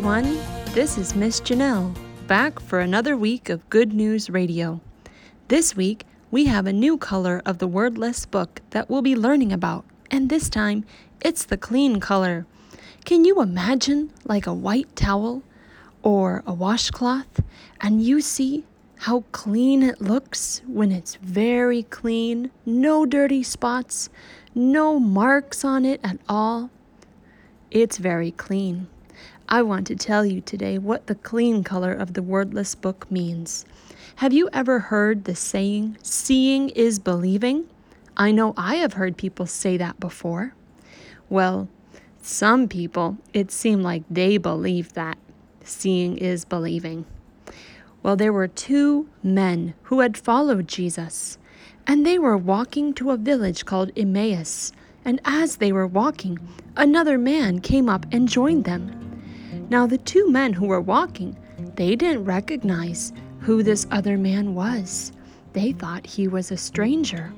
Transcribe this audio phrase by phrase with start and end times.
[0.00, 0.38] everyone.
[0.72, 1.94] This is Miss Janelle,
[2.26, 4.80] back for another week of Good News Radio.
[5.48, 9.52] This week, we have a new color of the wordless book that we'll be learning
[9.52, 10.86] about, and this time,
[11.20, 12.46] it's the clean color.
[13.04, 15.42] Can you imagine like a white towel
[16.02, 17.42] or a washcloth,
[17.82, 18.64] and you see
[19.00, 24.08] how clean it looks when it's very clean, no dirty spots,
[24.54, 26.70] no marks on it at all?
[27.70, 28.88] It's very clean.
[29.52, 33.64] I want to tell you today what the clean color of the wordless book means.
[34.16, 37.68] Have you ever heard the saying, seeing is believing?
[38.16, 40.54] I know I have heard people say that before.
[41.28, 41.68] Well,
[42.22, 45.18] some people, it seemed like they believed that.
[45.64, 47.04] Seeing is believing.
[48.04, 51.38] Well, there were two men who had followed Jesus,
[51.88, 54.70] and they were walking to a village called Emmaus.
[55.04, 56.38] And as they were walking,
[56.76, 58.99] another man came up and joined them.
[59.70, 61.36] Now, the two men who were walking,
[61.76, 65.12] they didn't recognize who this other man was.
[65.52, 67.32] They thought he was a stranger.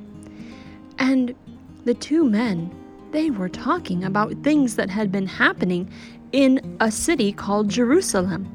[0.99, 1.35] And
[1.85, 2.75] the two men,
[3.11, 5.91] they were talking about things that had been happening
[6.33, 8.49] in a city called Jerusalem.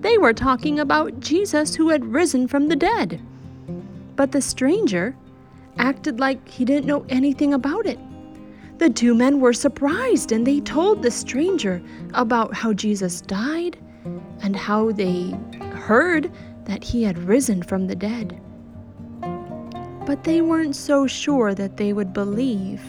[0.00, 3.20] They were talking about Jesus who had risen from the dead.
[4.16, 5.14] But the stranger
[5.78, 7.98] acted like he didn't know anything about it.
[8.80, 11.82] The two men were surprised and they told the stranger
[12.14, 13.76] about how Jesus died
[14.40, 15.36] and how they
[15.74, 16.32] heard
[16.64, 18.40] that he had risen from the dead.
[20.06, 22.80] But they weren't so sure that they would believe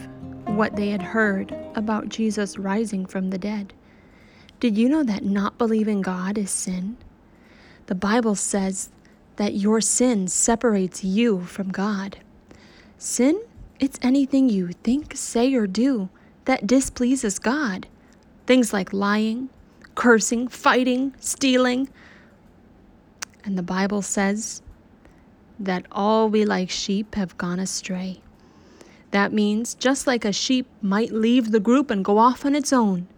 [0.46, 3.74] what they had heard about Jesus rising from the dead.
[4.60, 6.96] Did you know that not believing God is sin?
[7.84, 8.88] The Bible says
[9.36, 12.16] that your sin separates you from God.
[12.96, 13.38] Sin
[13.82, 16.08] it's anything you think, say, or do
[16.44, 17.88] that displeases God.
[18.46, 19.48] Things like lying,
[19.96, 21.88] cursing, fighting, stealing.
[23.42, 24.62] And the Bible says
[25.58, 28.20] that all we like sheep have gone astray.
[29.10, 32.72] That means just like a sheep might leave the group and go off on its
[32.72, 33.08] own,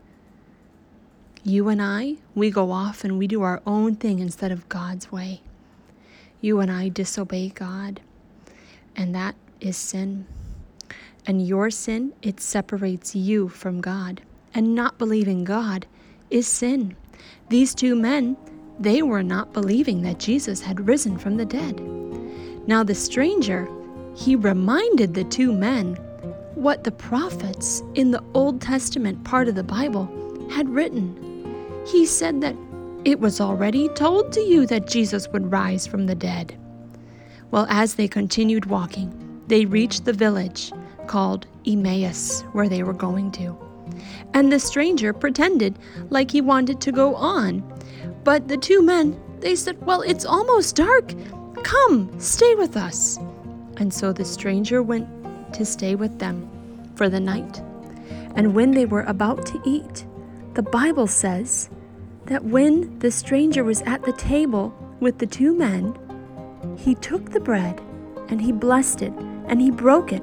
[1.43, 5.13] you and I, we go off and we do our own thing instead of God's
[5.13, 5.43] way.
[6.41, 8.01] You and I disobey God,
[8.97, 10.27] and that is sin.
[11.27, 14.21] And your sin, it separates you from God.
[14.55, 15.87] And not believing God
[16.31, 16.97] is sin.
[17.49, 18.37] These two men,
[18.79, 21.81] they were not believing that Jesus had risen from the dead.
[22.67, 23.69] Now, the stranger,
[24.17, 25.97] he reminded the two men
[26.55, 30.09] what the prophets in the Old Testament part of the Bible
[30.51, 31.85] had written.
[31.87, 32.57] He said that
[33.05, 36.57] it was already told to you that Jesus would rise from the dead.
[37.51, 39.13] Well, as they continued walking,
[39.47, 40.73] they reached the village
[41.07, 43.57] called Emmaus, where they were going to.
[44.33, 45.79] And the stranger pretended
[46.11, 47.63] like he wanted to go on.
[48.25, 51.13] But the two men, they said, Well, it's almost dark.
[51.63, 53.19] Come, stay with us.
[53.77, 55.09] And so the stranger went
[55.55, 56.49] to stay with them
[56.95, 57.63] for the night.
[58.35, 60.07] And when they were about to eat,
[60.55, 61.69] the Bible says
[62.27, 65.97] that when the stranger was at the table with the two men,
[66.79, 67.81] he took the bread
[68.29, 69.13] and he blessed it
[69.47, 70.23] and he broke it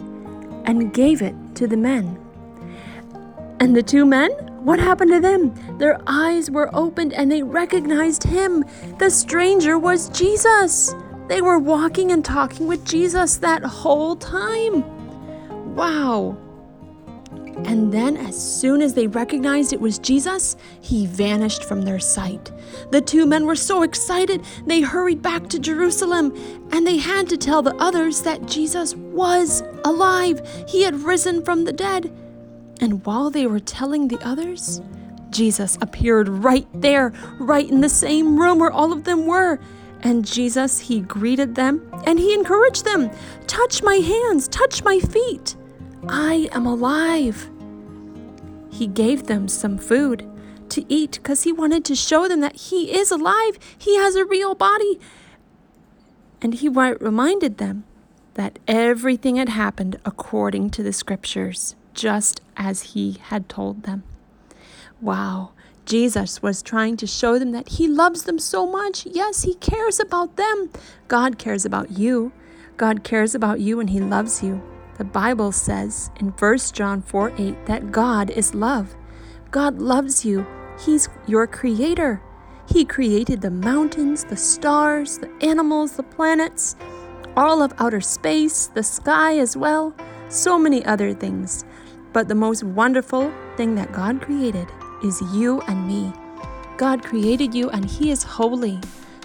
[0.66, 2.18] and gave it to the men.
[3.60, 4.31] And the two men,
[4.63, 5.54] what happened to them?
[5.78, 8.66] Their eyes were opened and they recognized him.
[9.00, 10.96] The stranger was Jesus.
[11.28, 14.84] They were walking and talking with Jesus that whole time.
[15.75, 16.38] Wow.
[17.66, 22.52] And then, as soon as they recognized it was Jesus, he vanished from their sight.
[22.92, 26.34] The two men were so excited, they hurried back to Jerusalem,
[26.72, 30.42] and they had to tell the others that Jesus was alive.
[30.68, 32.12] He had risen from the dead.
[32.81, 34.81] And while they were telling the others,
[35.30, 39.60] Jesus appeared right there, right in the same room where all of them were.
[40.02, 43.12] And Jesus, he greeted them and he encouraged them
[43.48, 45.56] Touch my hands, touch my feet.
[46.07, 47.50] I am alive.
[48.71, 50.27] He gave them some food
[50.69, 53.59] to eat because he wanted to show them that he is alive.
[53.77, 55.00] He has a real body.
[56.42, 57.83] And he reminded them
[58.33, 64.03] that everything had happened according to the scriptures, just as he had told them.
[65.00, 65.51] Wow.
[65.86, 69.06] Jesus was trying to show them that he loves them so much.
[69.06, 70.69] Yes, he cares about them.
[71.07, 72.31] God cares about you.
[72.77, 74.62] God cares about you and he loves you.
[74.97, 78.95] The Bible says in 1 John 4 8 that God is love.
[79.51, 80.45] God loves you.
[80.79, 82.21] He's your creator.
[82.67, 86.75] He created the mountains, the stars, the animals, the planets,
[87.35, 89.93] all of outer space, the sky as well,
[90.29, 91.65] so many other things.
[92.13, 94.67] But the most wonderful thing that God created
[95.03, 96.13] is you and me.
[96.77, 98.79] God created you and He is holy.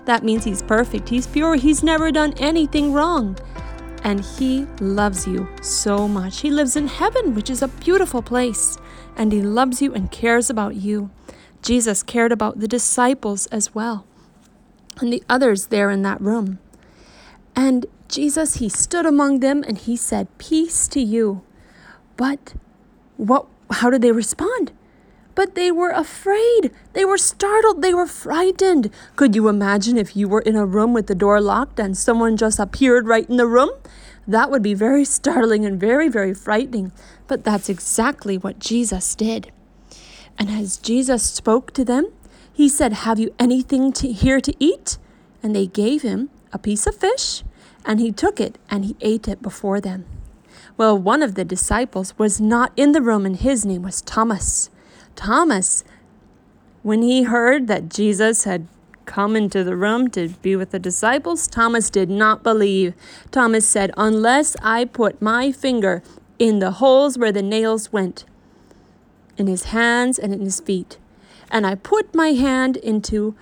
[0.05, 3.37] That means He's perfect, He's pure, He's never done anything wrong.
[4.07, 6.43] And He loves you so much.
[6.43, 8.79] He lives in heaven, which is a beautiful place,
[9.17, 11.11] and He loves you and cares about you.
[11.61, 14.07] Jesus cared about the disciples as well,
[15.01, 16.61] and the others there in that room.
[17.57, 21.43] And Jesus, He stood among them and He said, Peace to you.
[22.17, 22.55] But
[23.17, 24.71] what, how did they respond?
[25.37, 26.73] But they were afraid.
[26.95, 27.83] They were startled.
[27.83, 28.91] They were frightened.
[29.15, 32.39] Could you imagine if you were in a room with the door locked and someone
[32.39, 33.71] just appeared right in the room?
[34.27, 36.91] That would be very startling and very, very frightening.
[37.29, 39.53] But that's exactly what Jesus did.
[40.39, 42.11] And as Jesus spoke to them,
[42.53, 44.97] he said, Have you anything to, here to eat?
[45.43, 47.45] And they gave him a piece of fish,
[47.85, 50.07] and he took it and he ate it before them.
[50.79, 54.71] Well, one of the disciples was not in the room, and his name was Thomas.
[55.17, 55.83] Thomas,
[56.83, 58.69] when he heard that Jesus had
[59.07, 62.95] come into the room to be with the disciples, Thomas did not believe.
[63.31, 66.03] Thomas said, Unless I put my finger
[66.39, 68.25] in the holes where the nails went,
[69.37, 70.99] in his hands and in his feet,
[71.51, 73.35] and I put my hand into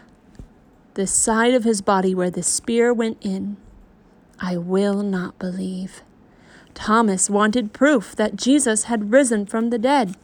[0.94, 3.56] the side of his body where the spear went in,
[4.40, 6.02] I will not believe.
[6.74, 10.16] Thomas wanted proof that Jesus had risen from the dead.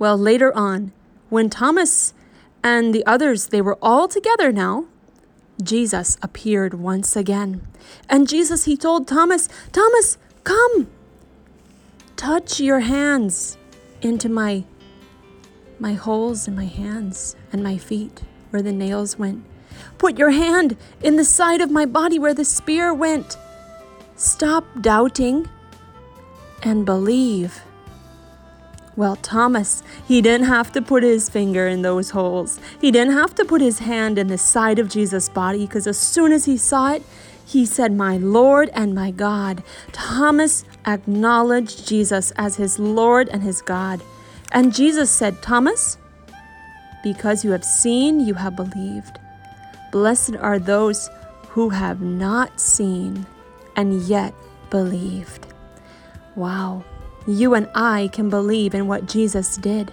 [0.00, 0.92] Well, later on,
[1.28, 2.14] when Thomas
[2.64, 4.86] and the others, they were all together now,
[5.62, 7.68] Jesus appeared once again.
[8.08, 10.88] And Jesus, he told Thomas, Thomas, come,
[12.16, 13.58] touch your hands
[14.00, 14.64] into my
[15.78, 19.44] my holes in my hands and my feet where the nails went.
[19.98, 23.36] Put your hand in the side of my body where the spear went.
[24.16, 25.48] Stop doubting
[26.62, 27.62] and believe.
[29.00, 32.60] Well, Thomas, he didn't have to put his finger in those holes.
[32.82, 35.98] He didn't have to put his hand in the side of Jesus' body because as
[35.98, 37.02] soon as he saw it,
[37.46, 39.62] he said, My Lord and my God.
[39.92, 44.02] Thomas acknowledged Jesus as his Lord and his God.
[44.52, 45.96] And Jesus said, Thomas,
[47.02, 49.18] because you have seen, you have believed.
[49.92, 51.08] Blessed are those
[51.48, 53.24] who have not seen
[53.76, 54.34] and yet
[54.68, 55.46] believed.
[56.36, 56.84] Wow.
[57.26, 59.92] You and I can believe in what Jesus did.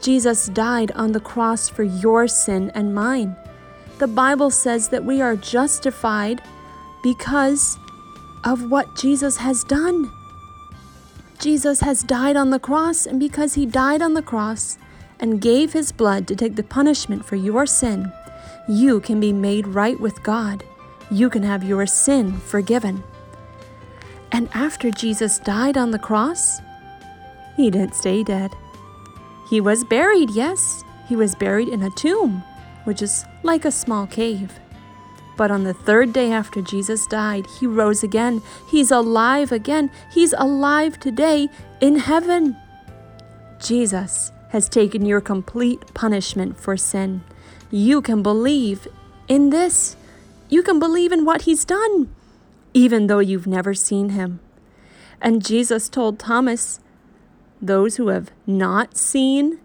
[0.00, 3.36] Jesus died on the cross for your sin and mine.
[3.98, 6.40] The Bible says that we are justified
[7.02, 7.76] because
[8.44, 10.10] of what Jesus has done.
[11.40, 14.78] Jesus has died on the cross, and because he died on the cross
[15.20, 18.12] and gave his blood to take the punishment for your sin,
[18.68, 20.64] you can be made right with God.
[21.10, 23.02] You can have your sin forgiven.
[24.30, 26.60] And after Jesus died on the cross,
[27.58, 28.54] he didn't stay dead.
[29.50, 30.84] He was buried, yes.
[31.08, 32.44] He was buried in a tomb,
[32.84, 34.52] which is like a small cave.
[35.36, 38.42] But on the third day after Jesus died, he rose again.
[38.70, 39.90] He's alive again.
[40.12, 41.48] He's alive today
[41.80, 42.56] in heaven.
[43.60, 47.22] Jesus has taken your complete punishment for sin.
[47.70, 48.86] You can believe
[49.26, 49.96] in this.
[50.48, 52.14] You can believe in what he's done,
[52.72, 54.38] even though you've never seen him.
[55.20, 56.80] And Jesus told Thomas,
[57.60, 59.58] those who have not seen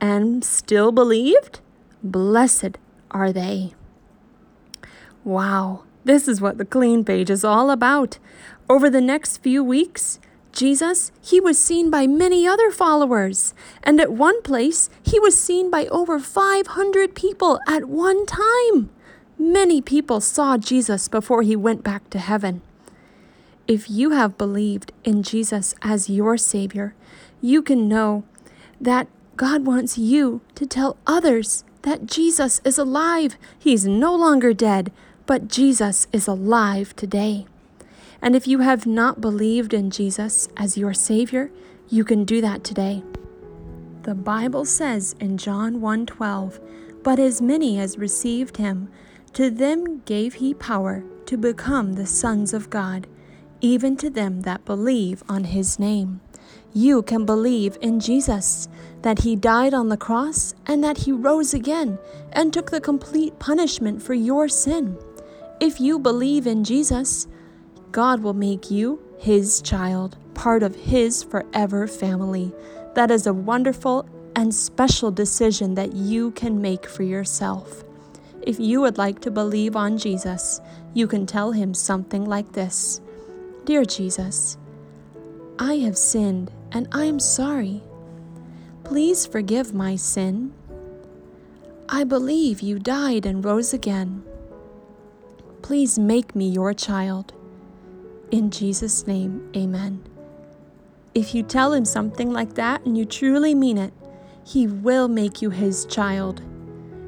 [0.00, 1.60] and still believed,
[2.02, 2.78] blessed
[3.10, 3.72] are they.
[5.24, 8.18] Wow, this is what the clean page is all about.
[8.68, 10.20] Over the next few weeks,
[10.52, 15.70] Jesus, he was seen by many other followers, and at one place, he was seen
[15.70, 18.90] by over 500 people at one time.
[19.38, 22.62] Many people saw Jesus before he went back to heaven.
[23.68, 26.94] If you have believed in Jesus as your Savior,
[27.40, 28.22] you can know
[28.80, 33.36] that God wants you to tell others that Jesus is alive.
[33.58, 34.92] He's no longer dead,
[35.26, 37.46] but Jesus is alive today.
[38.22, 41.50] And if you have not believed in Jesus as your Savior,
[41.88, 43.02] you can do that today.
[44.04, 46.60] The Bible says in John 1:12,
[47.02, 48.88] "But as many as received him,
[49.32, 53.08] to them gave he power to become the sons of God."
[53.66, 56.20] Even to them that believe on his name.
[56.72, 58.68] You can believe in Jesus,
[59.02, 61.98] that he died on the cross and that he rose again
[62.32, 64.96] and took the complete punishment for your sin.
[65.58, 67.26] If you believe in Jesus,
[67.90, 72.52] God will make you his child, part of his forever family.
[72.94, 77.82] That is a wonderful and special decision that you can make for yourself.
[78.42, 80.60] If you would like to believe on Jesus,
[80.94, 83.00] you can tell him something like this.
[83.66, 84.58] Dear Jesus,
[85.58, 87.82] I have sinned and I am sorry.
[88.84, 90.54] Please forgive my sin.
[91.88, 94.22] I believe you died and rose again.
[95.62, 97.32] Please make me your child.
[98.30, 100.08] In Jesus' name, amen.
[101.12, 103.92] If you tell him something like that and you truly mean it,
[104.44, 106.40] he will make you his child.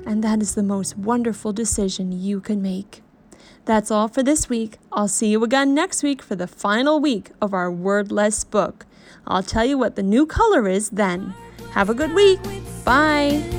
[0.04, 3.02] And that is the most wonderful decision you can make.
[3.64, 4.78] That's all for this week.
[4.98, 8.84] I'll see you again next week for the final week of our wordless book.
[9.28, 11.34] I'll tell you what the new color is then.
[11.70, 12.40] Have a good week.
[12.84, 13.57] Bye.